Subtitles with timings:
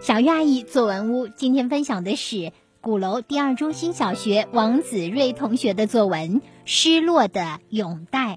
[0.00, 8.36] 小月阿姨作文屋今天分享的是鼓楼第二中心小学王子睿同学的作文《失落的永带》。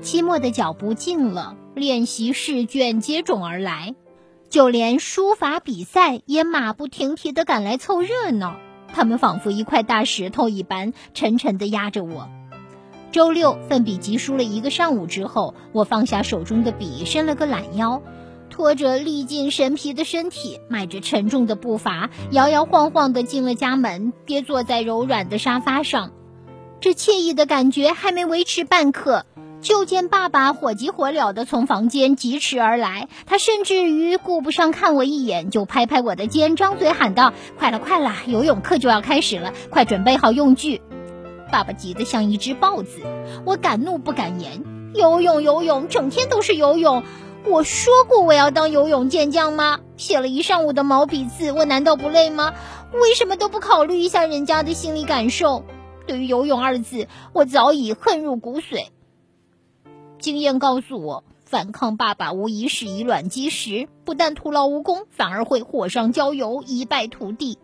[0.00, 3.94] 期末的脚步近了，练习试卷接踵而来，
[4.48, 8.56] 就连书法比赛也马不停蹄地赶来凑热闹。
[8.92, 12.28] 他们仿佛一块大石头一般，沉沉地压着我。
[13.12, 18.00] 周六奋笔疾书了一个上午之后，我放下手中的笔，伸了个懒腰。
[18.60, 26.10] 拖着历尽神疲的身体，迈着沉重的步伐，摇摇晃晃地进了家门，跌坐在柔软的沙发上。
[26.78, 29.24] 这惬意的感觉还没维持半刻，
[29.62, 33.08] 就见爸爸火急火燎地从房间疾驰而来。
[33.24, 40.82] 他甚至于顾不上看我一眼，就拍拍我的肩，张嘴喊道：“快了，快了，游泳课就要开始了，快准备好用具！”
[41.50, 43.00] 爸爸急得像一只豹子，
[43.46, 44.62] 我敢怒不敢言
[44.94, 47.02] ：“游泳，游泳，整天都是游泳。”
[47.46, 49.80] 我说过我要当游泳健将吗？
[49.96, 52.52] 写了一上午的毛笔字，我难道不累吗？
[52.92, 55.64] 为什么都不考虑一下人家的心理感受？
[56.06, 58.88] 对于游泳二字，我早已恨入骨髓。
[60.18, 67.58] 经验告诉我，反抗爸爸无疑是以卵击石，不但徒劳无功，反而会火上浇油，一败涂地。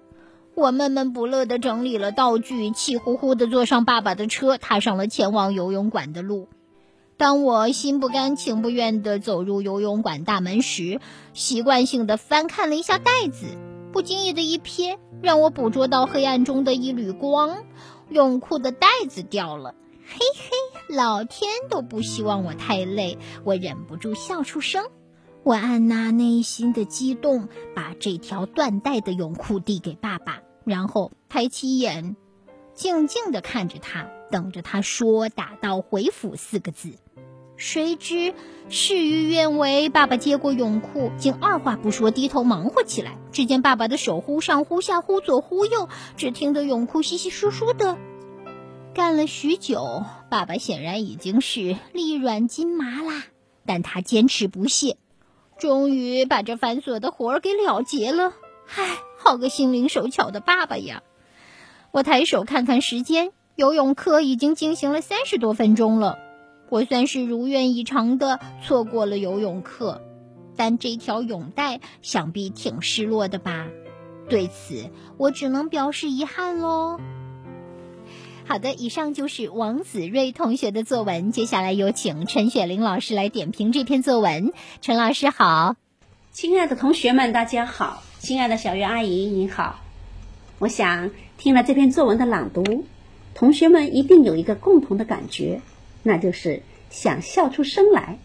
[0.55, 6.49] 我闷闷不乐地整理了道具，气呼呼地坐上爸爸的车，踏上了前往游泳馆的路。
[7.19, 11.01] 当我心不甘情不愿地走入游泳馆大门时，
[11.33, 13.47] 习惯性地翻看了一下袋子，
[13.91, 17.65] 不经意的一瞥，让我捕捉到黑暗中的一缕光。
[18.11, 19.75] 泳裤的带子掉了，
[20.07, 24.85] 嘿嘿，老天都不希望我太累，我忍不住笑出声。
[25.43, 32.15] 我按捺内心的激动，把这条断带的泳裤递给爸爸，然后抬起眼，
[32.75, 36.99] 静静地看着他，等着他说“打道回府”四个字。
[37.57, 38.35] 谁知
[38.69, 43.17] 事与愿违，爸爸接过泳裤，竟二话不说低头忙活起来。
[43.33, 47.97] 只见爸爸的手忽上忽下，忽左忽右，只听得泳裤稀稀疏疏的。
[48.95, 53.25] 干了许久，爸爸显然已经是力软筋麻啦，
[53.65, 54.97] 但他坚持不懈，
[55.59, 58.33] 终于把这繁琐的活儿给了结了。
[58.75, 61.03] 唉，好个心灵手巧的爸爸呀！
[61.93, 66.19] 我抬手看看时间，游泳课已经进行了三十多分钟了。
[66.69, 70.03] 我算是如愿以偿的错过了游泳课，
[70.57, 73.69] 但这条泳带想必挺失落的吧？
[74.29, 76.99] 对此，我只能表示遗憾喽。
[78.45, 84.53] 好的，以上就是王子睿同学的作文，接下来有请陈雪玲老师来点评这篇作文。
[84.81, 85.77] 陈老师好，
[86.33, 89.81] 亲爱的同学们，大家好，亲爱的小月阿姨你好。
[90.59, 92.85] 我想听了这篇作文的朗读，
[93.35, 95.61] 同学们一定有一个共同的感觉。
[96.07, 98.21] 那就是想笑出声来，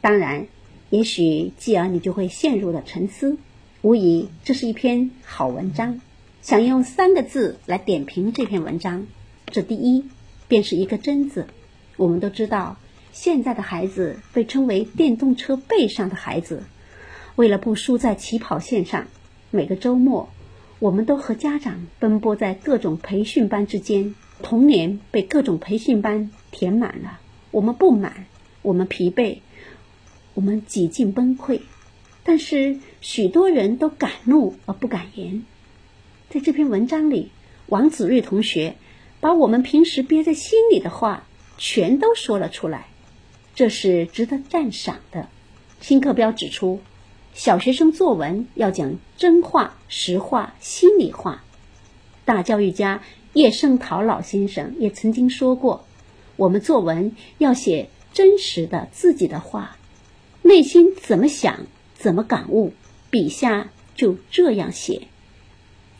[0.00, 0.48] 当然，
[0.90, 3.38] 也许继而你就会陷入了沉思。
[3.80, 6.00] 无疑，这是一篇好文章。
[6.40, 9.06] 想用三个字来点评这篇文章，
[9.46, 10.04] 这第一
[10.48, 11.46] 便是一个“真”字。
[11.96, 12.76] 我们都知道，
[13.12, 16.64] 现在的孩子被称为“电动车背上的孩子”。
[17.36, 19.06] 为了不输在起跑线上，
[19.52, 20.28] 每个周末，
[20.80, 24.16] 我们都和家长奔波在各种培训班之间。
[24.42, 27.18] 童年被各种培训班填满了，
[27.50, 28.26] 我们不满，
[28.62, 29.38] 我们疲惫，
[30.34, 31.62] 我们几近崩溃。
[32.22, 35.42] 但是许多人都敢怒而不敢言。
[36.30, 37.30] 在这篇文章里，
[37.66, 38.76] 王子睿同学
[39.18, 41.26] 把我们平时憋在心里的话
[41.58, 42.86] 全都说了出来，
[43.56, 45.28] 这是值得赞赏的。
[45.80, 46.80] 新课标指出，
[47.34, 51.42] 小学生作文要讲真话、实话、心里话。
[52.24, 53.02] 大教育家。
[53.34, 55.86] 叶圣陶老先生也曾经说过
[56.36, 59.76] ：“我们作文要写真实的自己的话，
[60.42, 62.72] 内心怎么想，怎么感悟，
[63.10, 65.08] 笔下就这样写。”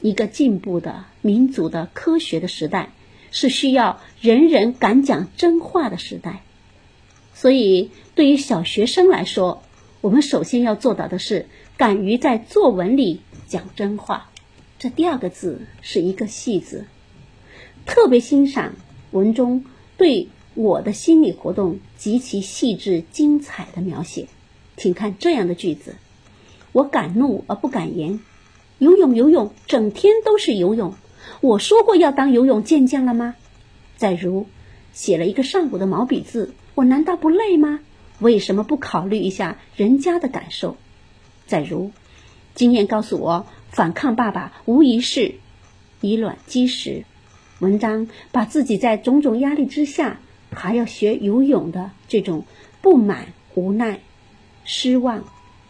[0.01, 2.91] 一个进步的民族的科学的时代，
[3.31, 6.43] 是需要人人敢讲真话的时代。
[7.35, 9.63] 所以，对于小学生来说，
[10.01, 14.31] 我们首先要做到的是敢于在作文里讲真话。
[14.79, 16.87] 这第二个字是一个“细”字。
[17.87, 18.75] 特别欣赏
[19.13, 19.65] 文中
[19.97, 24.27] 对我的心理活动极其细致精彩的描写，
[24.77, 25.97] 请看这样的句子：
[26.73, 28.21] 我敢怒而不敢言，
[28.79, 30.95] 游泳游泳，整天都是游泳。
[31.41, 33.37] 我说过要当游泳健将了吗？
[33.97, 34.47] 再如，
[34.93, 37.81] 写了一个上午的毛笔字，我难道不累吗？
[38.19, 40.77] 为什么不考虑一下人家的感受？
[41.47, 41.93] 再如，
[42.55, 45.37] 经验告诉我，反抗爸爸无疑是
[46.01, 47.05] 以卵击石。
[47.63, 50.19] 文章把自己在种种压力之下
[50.51, 52.45] 还要学游泳的这种
[52.81, 54.01] 不满、无奈、
[54.65, 55.23] 失望、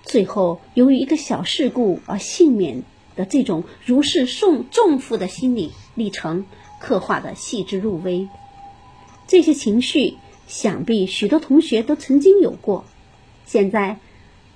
[0.03, 2.83] 最后由于一个小事故而幸免
[3.15, 6.47] 的这种如释重重负的心理历程，
[6.81, 8.27] 刻画的细致入微。
[9.29, 10.17] 这些情绪，
[10.49, 12.87] 想必许多同学都曾经有过。
[13.45, 13.99] 现在，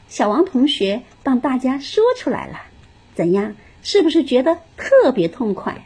[0.08, 2.62] 小王同学帮大家说出来了，
[3.14, 3.54] 怎样？
[3.82, 5.84] 是不是觉得特别痛快？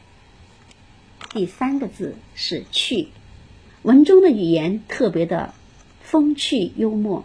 [1.32, 3.06] 第三个字是“趣”，
[3.82, 5.54] 文中的语言特别的
[6.02, 7.24] 风趣幽默，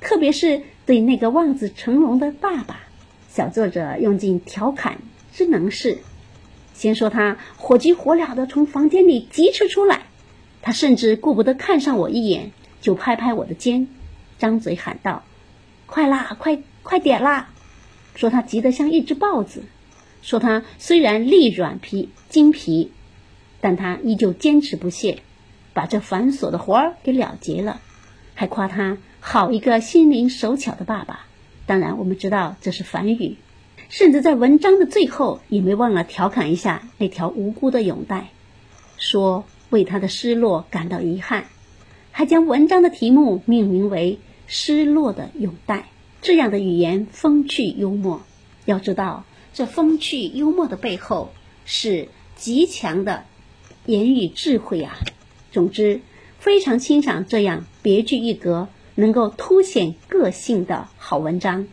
[0.00, 2.78] 特别是对那个望子成龙的爸爸，
[3.28, 4.98] 小作者用尽调侃
[5.32, 5.98] 之能事。
[6.74, 10.02] 先说他火急火燎的从房间里疾驰出来，
[10.62, 13.88] 他甚至顾不得看上我一眼，就拍拍我的肩，
[14.38, 15.24] 张嘴喊道
[15.86, 17.50] ：“快啦，快快点啦！”
[18.14, 19.64] 说他急得像一只豹子，
[20.22, 22.92] 说他虽然力软皮筋皮。
[23.64, 25.22] 但他依旧坚持不懈，
[25.72, 27.80] 把这繁琐的活儿给了结了，
[28.34, 31.24] 还夸他好一个心灵手巧的爸爸。
[31.64, 33.38] 当然，我们知道这是反语，
[33.88, 38.28] 甚至在文章的最后也没忘了调侃一下那条无辜的泳带，
[38.98, 41.46] 说为他的失落感到遗憾，
[42.10, 45.76] 还将文章的题目命名为《失落的泳带》。
[46.20, 48.20] 这样的语言风趣幽默，
[48.66, 49.24] 要知道
[49.54, 51.32] 这风趣幽默的背后
[51.64, 53.24] 是极强的。
[53.86, 54.96] 言语智慧啊，
[55.52, 56.00] 总之
[56.38, 61.66] 非常欣赏这样别具一格、能够凸显个性的好文章。